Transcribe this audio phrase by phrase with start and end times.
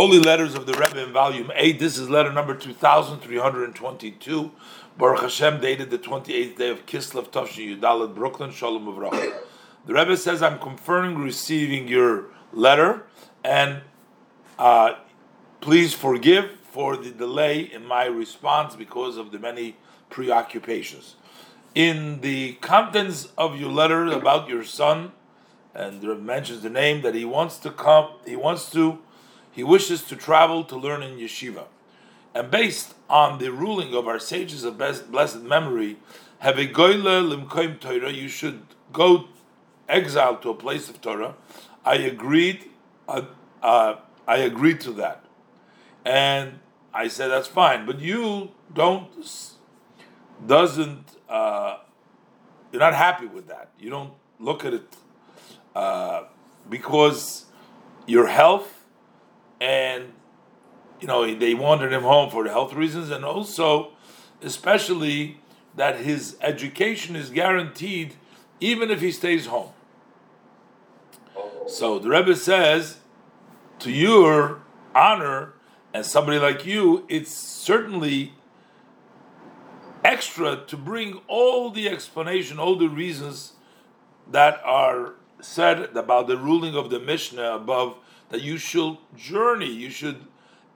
[0.00, 1.78] Holy Letters of the Rebbe in Volume 8.
[1.78, 4.50] This is letter number 2322.
[4.96, 9.30] Baruch Hashem, dated the 28th day of Kislev Tavshin Yudalit, Brooklyn, Shalom Uvracha.
[9.84, 13.02] The Rebbe says, I'm confirming receiving your letter,
[13.44, 13.82] and
[14.58, 14.94] uh,
[15.60, 19.76] please forgive for the delay in my response because of the many
[20.08, 21.16] preoccupations.
[21.74, 25.12] In the contents of your letter about your son,
[25.74, 29.00] and there mentions the name that he wants to come, he wants to,
[29.60, 31.66] he wishes to travel to learn in yeshiva.
[32.34, 35.98] And based on the ruling of our sages of blessed memory,
[36.38, 39.28] have a goyle limkoim Torah, you should go
[39.86, 41.34] exile to a place of Torah.
[41.84, 42.70] I agreed,
[43.06, 43.26] uh,
[43.62, 43.96] uh,
[44.26, 45.26] I agreed to that.
[46.06, 46.60] And
[46.94, 49.10] I said, that's fine, but you don't,
[50.46, 51.80] doesn't, uh,
[52.72, 53.72] you're not happy with that.
[53.78, 54.96] You don't look at it
[55.76, 56.22] uh,
[56.70, 57.44] because
[58.06, 58.79] your health
[59.60, 60.12] and
[61.00, 63.92] you know they wanted him home for health reasons and also
[64.42, 65.38] especially
[65.76, 68.14] that his education is guaranteed
[68.58, 69.70] even if he stays home.
[71.66, 72.98] So the rebbe says
[73.80, 74.62] to your
[74.94, 75.54] honor
[75.94, 78.34] and somebody like you it's certainly
[80.02, 83.52] extra to bring all the explanation all the reasons
[84.30, 87.96] that are said about the ruling of the Mishnah above
[88.30, 90.24] that you should journey, you should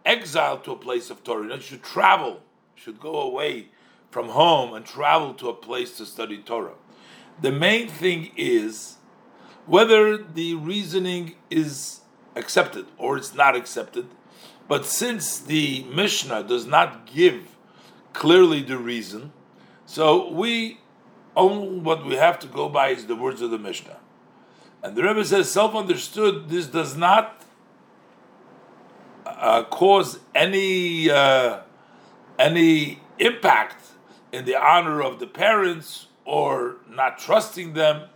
[0.04, 2.42] exile to a place of Torah, you should travel,
[2.76, 3.68] you should go away
[4.10, 6.74] from home and travel to a place to study Torah.
[7.40, 8.96] The main thing is
[9.66, 12.00] whether the reasoning is
[12.36, 14.06] accepted or it's not accepted.
[14.68, 17.56] But since the Mishnah does not give
[18.12, 19.32] clearly the reason,
[19.86, 20.80] so we
[21.36, 23.98] only what we have to go by is the words of the Mishnah.
[24.82, 27.43] And the Rebbe says, self-understood, this does not
[29.38, 31.60] uh, cause any uh,
[32.38, 33.82] any impact
[34.32, 38.08] in the honor of the parents or not trusting them.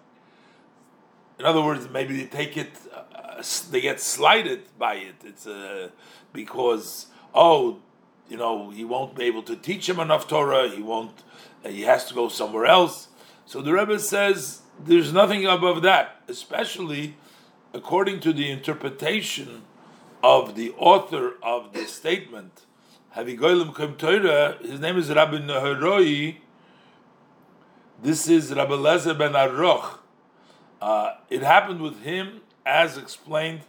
[1.39, 5.15] In other words, maybe they take it, uh, they get slighted by it.
[5.25, 5.91] It's uh,
[6.33, 7.79] because oh,
[8.29, 10.69] you know, he won't be able to teach him enough Torah.
[10.69, 11.23] He won't.
[11.65, 13.09] He has to go somewhere else.
[13.47, 17.17] So the Rebbe says there's nothing above that, especially
[17.73, 19.63] according to the interpretation
[20.23, 22.65] of the author of this statement.
[23.15, 23.39] His name
[24.99, 26.37] is Rabbi Nehorai.
[28.03, 29.99] This is Rabbi Lezer ben Aroch.
[30.81, 33.63] Uh, it happened with him, as explained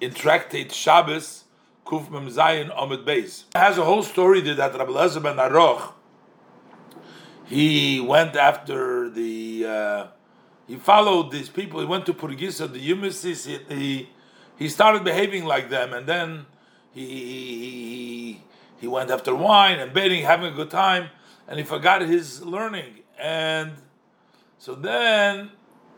[0.00, 1.44] in Tractate Shabbos,
[1.86, 3.44] Kuf Mem Zayin Omid Beis.
[3.54, 5.92] It has a whole story there that Rabbi Lezer ben Aroch,
[7.46, 10.06] he went after the uh,
[10.66, 11.80] he followed these people.
[11.80, 13.46] He went to Purgisa, the Yumisis.
[13.46, 14.10] He, he,
[14.58, 16.46] he started behaving like them, and then
[16.92, 18.42] he, he
[18.80, 21.08] he went after wine and betting, having a good time,
[21.46, 23.00] and he forgot his learning.
[23.18, 23.72] And
[24.58, 25.50] so then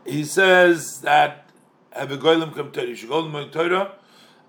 [0.04, 1.50] he says that
[1.92, 3.92] have a goyim come you should go to Torah,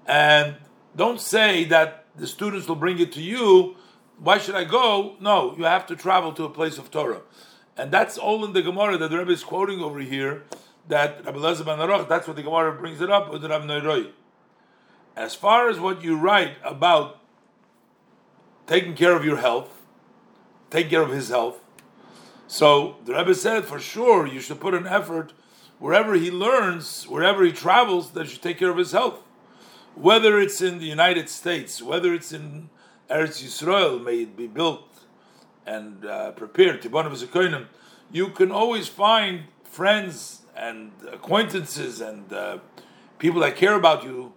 [0.05, 0.55] and
[0.95, 3.75] don't say that the students will bring it to you.
[4.19, 5.16] Why should I go?
[5.19, 7.22] No, you have to travel to a place of Torah.
[7.78, 10.43] And that's all in the Gemara that the Rebbe is quoting over here.
[10.88, 13.34] That Rabbi Lezer ben Aruch, that's what the Gemara brings it up.
[15.16, 17.19] As far as what you write about
[18.68, 19.81] taking care of your health,
[20.70, 21.59] take care of his health.
[22.47, 25.34] So the Rebbe said for sure you should put an effort
[25.80, 29.24] wherever he learns, wherever he travels, that you should take care of his health.
[29.96, 32.70] Whether it's in the United States, whether it's in
[33.09, 34.88] Eretz Yisrael, may it be built
[35.66, 36.86] and uh, prepared,
[38.12, 42.59] you can always find friends and acquaintances and uh,
[43.17, 44.31] people that care about you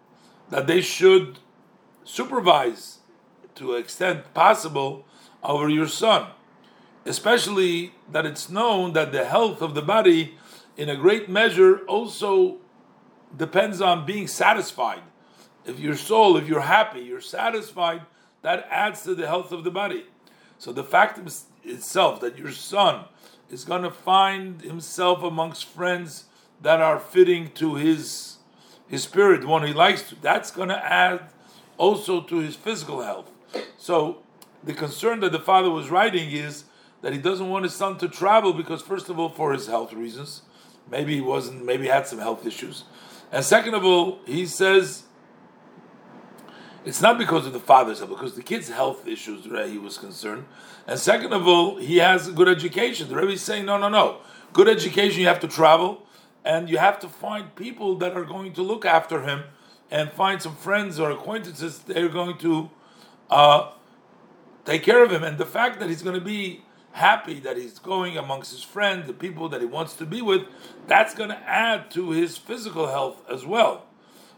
[0.49, 1.39] that they should
[2.03, 2.99] supervise
[3.55, 5.05] to extent possible
[5.43, 6.31] over your son.
[7.05, 10.37] Especially that it's known that the health of the body,
[10.77, 12.57] in a great measure, also
[13.37, 15.03] depends on being satisfied.
[15.67, 18.03] If your soul, if you're happy, you're satisfied,
[18.41, 20.07] that adds to the health of the body.
[20.59, 21.21] So the fact
[21.65, 23.05] itself that your son
[23.55, 26.25] is going to find himself amongst friends
[26.61, 28.39] that are fitting to his
[28.89, 31.21] his spirit, one he likes to, that's going to add
[31.79, 33.31] also to his physical health.
[33.79, 34.23] So
[34.63, 36.65] the concern that the father was writing is
[37.01, 39.93] that he doesn't want his son to travel because first of all for his health
[39.93, 40.43] reasons,
[40.91, 42.85] maybe he wasn't, maybe he had some health issues,
[43.33, 45.05] and second of all he says
[46.85, 49.99] it's not because of the father's health, because the kid's health issues, right, he was
[49.99, 50.45] concerned.
[50.87, 53.09] And second of all, he has good education.
[53.09, 54.19] The Rebbe is saying, no, no, no.
[54.53, 56.07] Good education, you have to travel,
[56.45, 59.45] and you have to find people that are going to look after him
[59.91, 61.79] and find some friends or acquaintances.
[61.81, 62.71] They're going to
[63.31, 63.71] uh,
[64.65, 66.63] take care of him, and the fact that he's going to be
[66.95, 70.43] happy that he's going amongst his friends, the people that he wants to be with,
[70.87, 73.87] that's going to add to his physical health as well.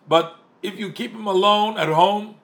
[0.09, 2.37] But if you keep him alone at home,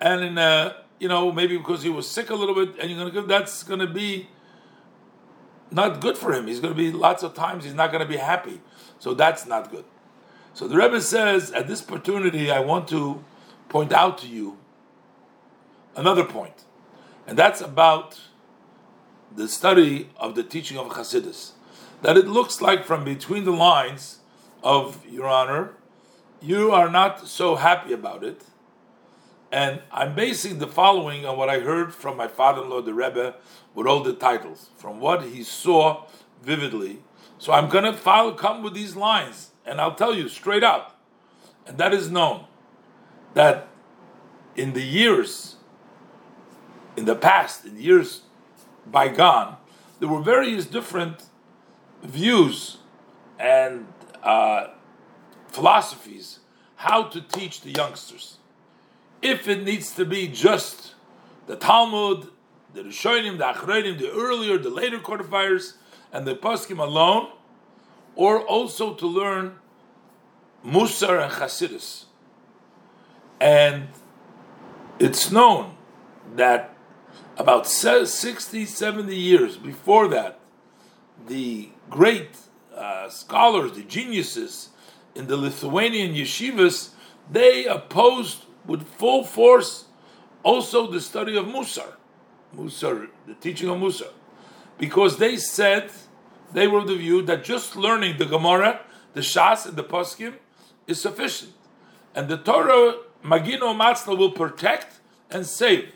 [0.00, 2.98] and in a, you know maybe because he was sick a little bit, and you're
[3.04, 4.28] to give that's to be
[5.70, 6.46] not good for him.
[6.46, 8.60] He's to be lots of times he's not to be happy,
[8.98, 9.84] so that's not good.
[10.52, 13.24] So the Rebbe says at this opportunity, I want to
[13.68, 14.58] point out to you
[15.96, 16.64] another point,
[17.26, 18.20] and that's about
[19.34, 21.52] the study of the teaching of Chassidus.
[22.02, 24.18] That it looks like from between the lines
[24.62, 25.74] of Your Honor,
[26.44, 28.42] you are not so happy about it.
[29.50, 33.36] And I'm basing the following on what I heard from my father-in-law, the Rebbe,
[33.74, 36.04] with all the titles, from what he saw
[36.42, 36.98] vividly.
[37.38, 41.00] So I'm going to follow, come with these lines, and I'll tell you straight up,
[41.66, 42.46] and that is known
[43.32, 43.68] that
[44.54, 45.56] in the years,
[46.96, 48.22] in the past, in years
[48.86, 49.56] bygone,
[49.98, 51.24] there were various different
[52.02, 52.78] views
[53.38, 53.86] and
[54.22, 54.73] uh,
[55.54, 56.40] philosophies
[56.76, 58.38] how to teach the youngsters.
[59.22, 60.94] If it needs to be just
[61.46, 62.28] the Talmud,
[62.74, 65.74] the Rishonim, the Achronim, the earlier, the later codifiers,
[66.12, 67.30] and the Poskim alone,
[68.16, 69.56] or also to learn
[70.64, 72.04] Musar and Chasidus.
[73.40, 73.88] And
[74.98, 75.76] it's known
[76.36, 76.76] that
[77.36, 80.40] about 60, 70 years before that,
[81.26, 82.36] the great
[82.74, 84.70] uh, scholars, the geniuses
[85.14, 86.90] in the Lithuanian yeshivas,
[87.30, 89.86] they opposed with full force
[90.42, 91.94] also the study of Musar,
[92.54, 94.10] Musar, the teaching of Musar,
[94.78, 95.90] because they said
[96.52, 98.80] they were of the view that just learning the Gemara,
[99.14, 100.34] the Shas, and the Poskim
[100.86, 101.52] is sufficient,
[102.14, 105.00] and the Torah Magino Matzla will protect
[105.30, 105.92] and save.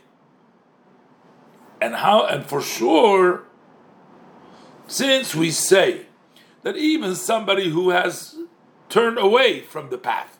[1.80, 3.44] And how and for sure
[4.88, 6.06] since we say
[6.62, 8.37] that even somebody who has
[8.88, 10.38] turned away from the path.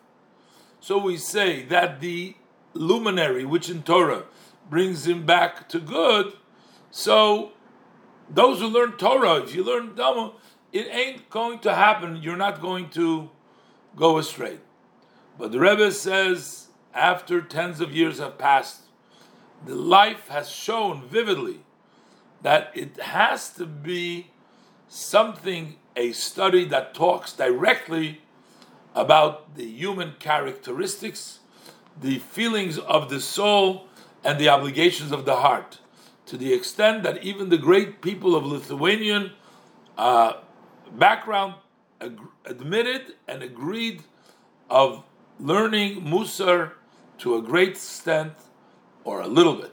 [0.81, 2.35] So we say that the
[2.75, 4.25] luminary which in torah
[4.71, 6.33] brings him back to good
[6.91, 7.50] so
[8.31, 10.33] those who learn torah if you learn dhamma
[10.73, 12.17] it ain't going to happen.
[12.17, 13.31] You're not going to
[13.97, 14.59] go astray.
[15.39, 18.83] But the rebbe says after tens of years have passed
[19.65, 21.61] the life has shown vividly
[22.43, 24.31] that it has to be
[24.87, 28.21] something, a study that talks directly
[28.99, 31.39] about the human characteristics,
[32.00, 33.87] the feelings of the soul,
[34.25, 35.79] and the obligations of the heart,
[36.27, 39.31] to the extent that even the great people of Lithuanian
[39.97, 40.33] uh,
[40.93, 41.55] background
[42.00, 44.03] ag- admitted and agreed
[44.69, 45.05] of
[45.39, 46.73] learning Musar
[47.19, 48.33] to a great extent
[49.05, 49.73] or a little bit.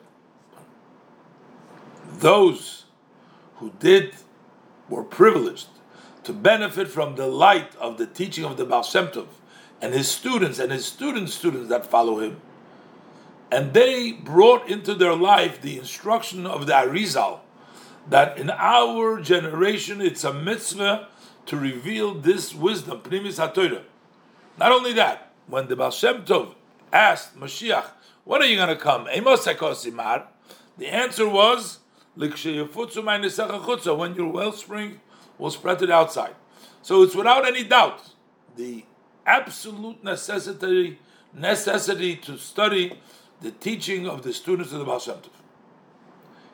[2.20, 2.86] Those
[3.56, 4.14] who did
[4.88, 5.70] were privileged
[6.26, 9.28] to benefit from the light of the teaching of the Baal Shem Tov
[9.82, 12.42] and his students and his students' students that follow him.
[13.52, 17.40] And they brought into their life the instruction of the Arizal
[18.10, 21.08] that in our generation it's a mitzvah
[21.46, 23.84] to reveal this wisdom, Pnimis HaTorah.
[24.58, 26.56] Not only that, when the Baal Shem Tov
[26.92, 27.86] asked Mashiach,
[28.24, 29.04] when are you going to come?
[30.78, 31.80] The answer was
[32.16, 32.32] when
[34.16, 35.00] your wellspring
[35.38, 36.36] will spread to the outside.
[36.82, 38.02] So it's without any doubt
[38.56, 38.86] the
[39.26, 41.00] absolute necessity
[41.34, 42.98] necessity to study
[43.42, 45.30] the teaching of the students of the Baal Shem Tov.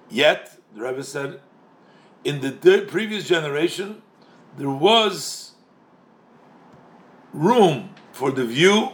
[0.10, 1.40] Yet, the Rebbe said,
[2.24, 2.52] in the
[2.88, 4.02] previous generation,
[4.58, 5.52] there was
[7.34, 8.90] room for the view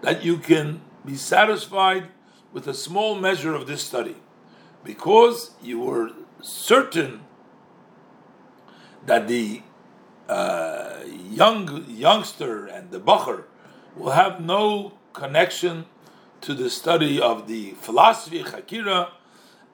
[0.00, 2.08] that you can be satisfied
[2.52, 4.16] with a small measure of this study
[4.84, 7.20] because you were certain
[9.08, 9.62] that the
[10.28, 11.00] uh,
[11.30, 13.44] young youngster and the bacher
[13.96, 15.86] will have no connection
[16.40, 19.10] to the study of the philosophy Chakira,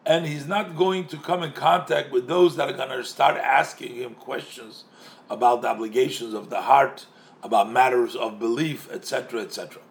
[0.07, 3.37] and he's not going to come in contact with those that are going to start
[3.37, 4.85] asking him questions
[5.29, 7.07] about the obligations of the heart,
[7.43, 9.83] about matters of belief, etc., etc.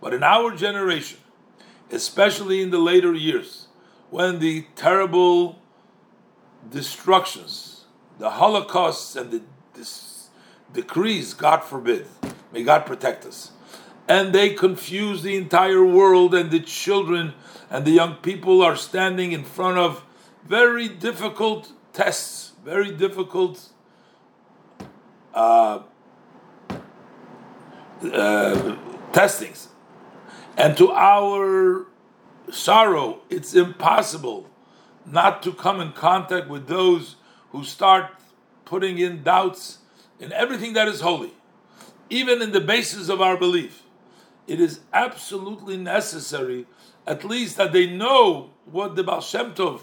[0.00, 1.18] But in our generation,
[1.90, 3.68] especially in the later years,
[4.10, 5.60] when the terrible
[6.70, 7.77] destructions,
[8.18, 9.42] the holocausts, and the
[9.74, 10.28] this
[10.72, 12.06] decrees, God forbid,
[12.52, 13.52] may God protect us,
[14.08, 17.34] and they confuse the entire world, and the children
[17.70, 20.04] and the young people are standing in front of
[20.44, 23.68] very difficult tests, very difficult.
[25.34, 25.82] Uh,
[28.02, 28.76] uh,
[29.12, 29.68] testings
[30.56, 31.86] And to our
[32.50, 34.48] sorrow, it's impossible
[35.04, 37.16] not to come in contact with those
[37.52, 38.10] who start
[38.64, 39.78] putting in doubts
[40.20, 41.32] in everything that is holy,
[42.10, 43.82] even in the basis of our belief.
[44.46, 46.66] It is absolutely necessary,
[47.06, 49.82] at least that they know what the Baal Shem Tov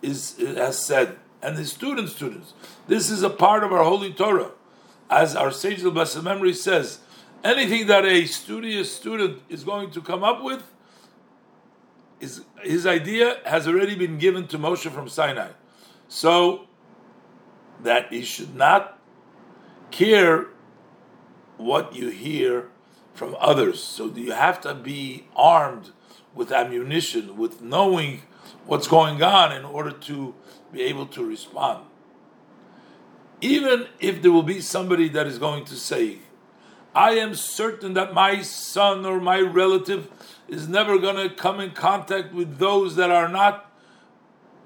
[0.00, 2.54] is, has said, and the student students.
[2.88, 4.52] This is a part of our holy Torah.
[5.10, 7.00] As our sage of Blessed Memory says,
[7.44, 10.62] anything that a studious student is going to come up with,
[12.20, 15.50] is, his idea has already been given to Moshe from Sinai.
[16.08, 16.68] So
[17.82, 18.98] that he should not
[19.90, 20.46] care
[21.56, 22.68] what you hear
[23.14, 23.82] from others.
[23.82, 25.90] So you have to be armed
[26.34, 28.22] with ammunition, with knowing
[28.66, 30.34] what's going on in order to
[30.72, 31.84] be able to respond.
[33.40, 36.18] Even if there will be somebody that is going to say,
[36.94, 40.10] I am certain that my son or my relative
[40.48, 43.71] is never going to come in contact with those that are not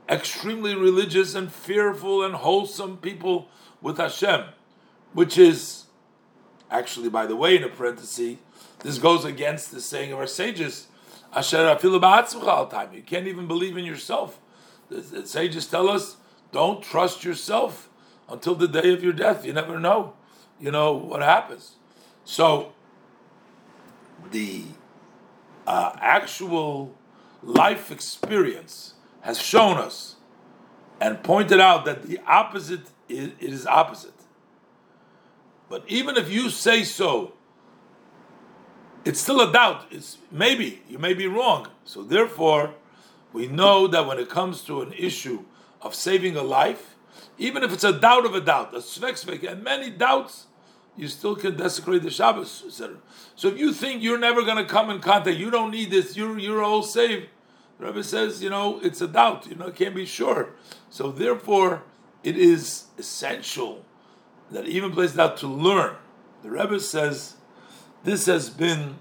[0.08, 3.48] extremely religious and fearful and wholesome people
[3.80, 4.46] with Hashem,
[5.12, 5.84] which is
[6.70, 8.36] actually, by the way, in a parenthesis,
[8.80, 10.88] this goes against the saying of our sages,
[11.32, 12.92] Asher time.
[12.92, 14.38] You can't even believe in yourself.
[14.88, 16.16] The, the sages tell us,
[16.52, 17.88] don't trust yourself
[18.28, 19.44] until the day of your death.
[19.44, 20.14] You never know,
[20.60, 21.76] you know, what happens.
[22.24, 22.72] So,
[24.30, 24.64] the
[25.66, 26.94] uh, actual
[27.42, 28.94] life experience
[29.26, 30.14] has shown us
[31.00, 34.14] and pointed out that the opposite is, it is opposite.
[35.68, 37.32] But even if you say so,
[39.04, 39.86] it's still a doubt.
[39.90, 41.66] It's maybe you may be wrong.
[41.84, 42.74] So therefore,
[43.32, 45.44] we know that when it comes to an issue
[45.82, 46.94] of saving a life,
[47.36, 50.46] even if it's a doubt of a doubt, a svek and many doubts,
[50.96, 52.98] you still can desecrate the Shabbos, etc.
[53.34, 56.16] So if you think you're never going to come in contact, you don't need this,
[56.16, 57.26] you're you're all saved.
[57.78, 59.46] The Rebbe says, you know, it's a doubt.
[59.46, 60.50] You know, can't be sure.
[60.88, 61.82] So therefore,
[62.22, 63.84] it is essential
[64.50, 65.96] that even places out to learn.
[66.42, 67.34] The Rebbe says
[68.04, 68.96] this has been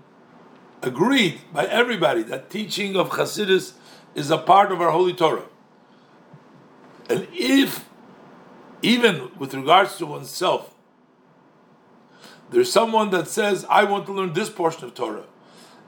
[0.81, 3.73] agreed by everybody that teaching of Chassidus
[4.13, 5.45] is a part of our holy Torah.
[7.09, 7.87] And if,
[8.81, 10.73] even with regards to oneself,
[12.49, 15.25] there's someone that says, I want to learn this portion of Torah,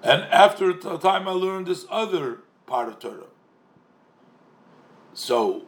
[0.04, 3.26] and after a time I learn this other part of Torah.
[5.16, 5.64] So,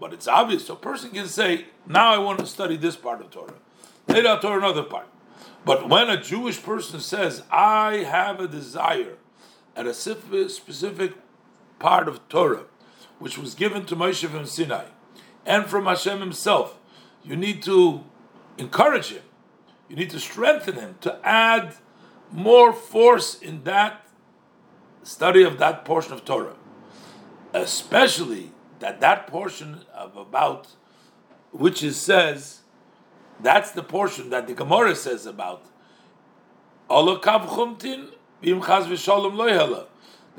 [0.00, 0.66] but it's obvious.
[0.66, 3.54] So a person can say, now I want to study this part of Torah.
[4.08, 5.06] Later I'll Torah another part.
[5.64, 9.16] But when a Jewish person says, I have a desire
[9.76, 11.12] at a specific
[11.78, 12.64] part of Torah,
[13.18, 14.86] which was given to Moshe from Sinai,
[15.46, 16.78] and from Hashem himself,
[17.22, 18.04] you need to
[18.56, 19.22] encourage him.
[19.88, 21.74] You need to strengthen him to add
[22.32, 24.07] more force in that
[25.08, 26.54] study of that portion of Torah,
[27.54, 30.68] especially that that portion of about
[31.50, 32.60] which it says
[33.40, 35.64] that's the portion that the Gemara says about
[36.90, 37.34] The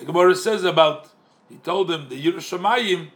[0.05, 1.09] Gemara says about
[1.49, 3.09] he told him the Yiras Shamayim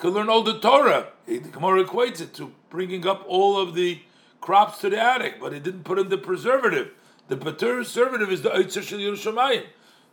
[0.00, 1.12] can learn all the Torah.
[1.26, 4.00] The Gemara equates it to bringing up all of the
[4.40, 6.90] crops to the attic, but he didn't put in the preservative.
[7.28, 9.66] The preservative is the Eitzer Shel Yiras Shamayim.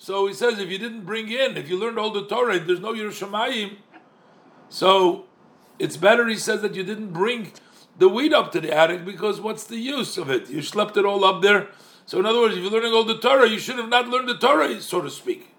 [0.03, 2.81] So he says, if you didn't bring in, if you learned all the Torah, there's
[2.81, 3.77] no Yiras Shamayim,
[4.67, 5.27] so
[5.79, 7.53] it's better, he says, that you didn't bring
[7.97, 10.49] the wheat up to the attic because what's the use of it?
[10.49, 11.69] You slept it all up there.
[12.05, 14.27] So, in other words, if you're learning all the Torah, you should have not learned
[14.27, 15.55] the Torah, so to speak.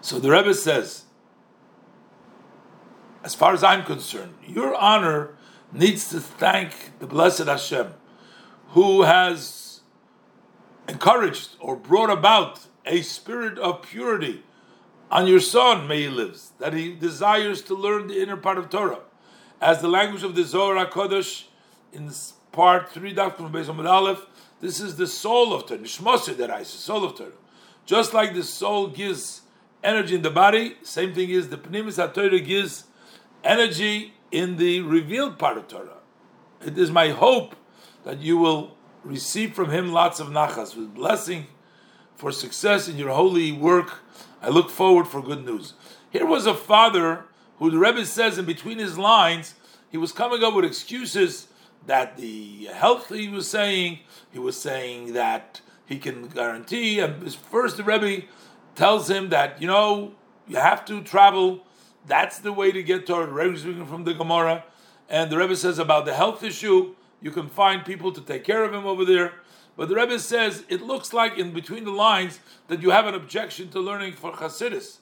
[0.00, 1.04] So the Rebbe says,
[3.22, 5.36] as far as I'm concerned, your honor
[5.72, 7.94] needs to thank the blessed Hashem,
[8.70, 9.65] who has
[10.88, 14.42] encouraged or brought about a spirit of purity
[15.10, 18.70] on your son, may he lives, that he desires to learn the inner part of
[18.70, 19.00] Torah.
[19.60, 21.44] As the language of the Zohar HaKodesh
[21.92, 22.10] in
[22.52, 24.26] part 3, Doctrine of Beis Aleph,
[24.60, 27.30] this is the soul of Torah, Nishmose the soul of Torah.
[27.84, 29.42] Just like the soul gives
[29.84, 32.84] energy in the body, same thing is the Pnimis HaTorah gives
[33.44, 35.98] energy in the revealed part of Torah.
[36.64, 37.54] It is my hope
[38.04, 38.75] that you will
[39.06, 41.46] receive from him lots of nachas, with blessing
[42.16, 43.98] for success in your holy work.
[44.42, 45.74] I look forward for good news.
[46.10, 47.24] Here was a father
[47.58, 49.54] who the Rebbe says in between his lines,
[49.90, 51.48] he was coming up with excuses
[51.86, 54.00] that the health he was saying,
[54.32, 56.98] he was saying that he can guarantee.
[56.98, 58.26] And first, the Rebbe
[58.74, 60.14] tells him that, you know,
[60.48, 61.64] you have to travel.
[62.06, 64.64] That's the way to get to Rebbe speaking from the Gemara.
[65.08, 68.64] And the Rebbe says about the health issue, you can find people to take care
[68.64, 69.34] of him over there.
[69.76, 73.14] But the Rebbe says it looks like in between the lines that you have an
[73.14, 74.98] objection to learning for Hasidus.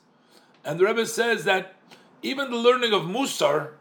[0.64, 1.74] And the Rebbe says that
[2.22, 3.72] even the learning of Musar,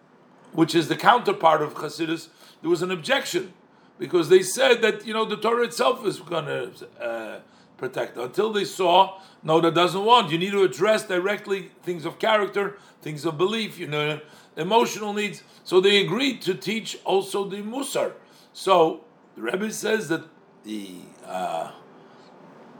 [0.52, 2.28] which is the counterpart of Hasidus,
[2.62, 3.54] there was an objection
[3.98, 6.72] because they said that you know the Torah itself is going to
[7.02, 7.40] uh,
[7.78, 8.18] protect.
[8.18, 10.32] Until they saw, no, that doesn't want.
[10.32, 14.20] You need to address directly things of character, things of belief, you know,
[14.56, 15.44] emotional needs.
[15.63, 18.13] So they agreed to teach also the Musar.
[18.54, 19.04] So
[19.36, 20.24] the Rebbe says that
[20.64, 20.92] the
[21.26, 21.72] uh,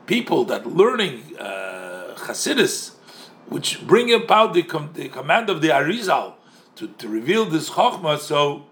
[0.06, 2.94] people that learning uh, Hasidus,
[3.48, 6.36] which bring about the, com- the command of the Arizal
[6.75, 8.65] to, to reveal this Chokhmah, so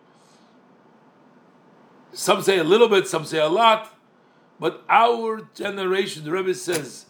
[2.13, 3.97] some say a little bit, some say a lot,
[4.59, 7.07] but our generation, the Rebbe says,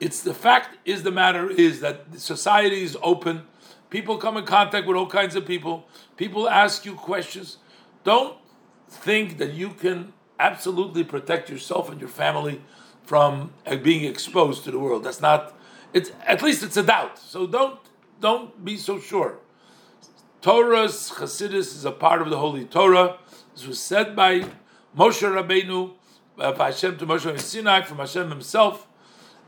[0.00, 3.42] it's the fact is the matter is that society is open.
[3.90, 5.88] People come in contact with all kinds of people.
[6.16, 7.58] People ask you questions.
[8.04, 8.36] Don't
[8.90, 12.60] think that you can absolutely protect yourself and your family
[13.04, 15.04] from uh, being exposed to the world.
[15.04, 15.56] That's not.
[15.92, 17.18] It's at least it's a doubt.
[17.18, 17.78] So don't
[18.20, 19.38] don't be so sure.
[20.42, 23.18] Torah's Chassidus is a part of the Holy Torah.
[23.54, 24.40] This was said by
[24.96, 25.92] Moshe Rabbeinu,
[26.38, 28.86] uh, by Hashem to Moshe Sinai from Hashem himself.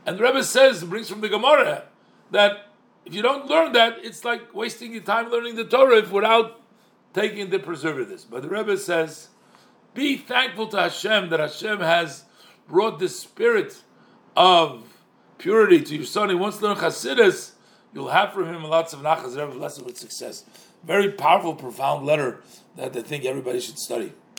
[0.05, 1.85] And the Rebbe says, brings from the Gemara,
[2.31, 2.67] that
[3.05, 6.61] if you don't learn that, it's like wasting your time learning the Torah without
[7.13, 8.25] taking the preservatives.
[8.25, 9.29] But the Rebbe says,
[9.93, 12.23] be thankful to Hashem that Hashem has
[12.67, 13.81] brought the spirit
[14.35, 14.83] of
[15.37, 16.29] purity to your son.
[16.29, 17.51] He wants to learn Chassidus.
[17.93, 20.45] You'll have from him lots of nachas, blessed with success.
[20.83, 22.41] Very powerful, profound letter
[22.75, 24.13] that I think everybody should study.